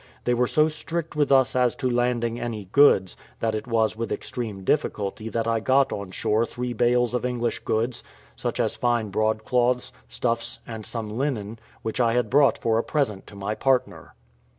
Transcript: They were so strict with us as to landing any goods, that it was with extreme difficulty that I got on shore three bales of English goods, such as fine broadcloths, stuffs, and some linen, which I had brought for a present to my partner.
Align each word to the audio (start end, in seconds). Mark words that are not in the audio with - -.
They 0.23 0.33
were 0.33 0.47
so 0.47 0.67
strict 0.67 1.15
with 1.15 1.31
us 1.31 1.55
as 1.55 1.75
to 1.75 1.87
landing 1.87 2.39
any 2.39 2.65
goods, 2.65 3.15
that 3.39 3.53
it 3.53 3.67
was 3.67 3.95
with 3.95 4.11
extreme 4.11 4.63
difficulty 4.63 5.29
that 5.29 5.47
I 5.47 5.59
got 5.59 5.93
on 5.93 6.09
shore 6.09 6.43
three 6.43 6.73
bales 6.73 7.13
of 7.13 7.23
English 7.23 7.59
goods, 7.59 8.01
such 8.35 8.59
as 8.59 8.75
fine 8.75 9.11
broadcloths, 9.11 9.91
stuffs, 10.09 10.57
and 10.65 10.87
some 10.87 11.07
linen, 11.19 11.59
which 11.83 11.99
I 11.99 12.13
had 12.15 12.31
brought 12.31 12.57
for 12.57 12.79
a 12.79 12.83
present 12.83 13.27
to 13.27 13.35
my 13.35 13.53
partner. 13.53 14.15